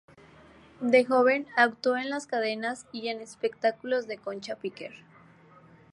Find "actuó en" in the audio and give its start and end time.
1.55-2.09